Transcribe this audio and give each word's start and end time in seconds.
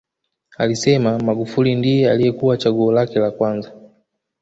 Alisema 0.57 1.19
Magufuli 1.19 1.75
ndiye 1.75 2.11
aliyekuwa 2.11 2.57
chaguo 2.57 2.91
lake 2.91 3.19
la 3.19 3.31
kwanza 3.31 3.71